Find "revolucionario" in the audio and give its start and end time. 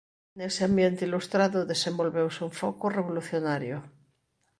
2.97-3.77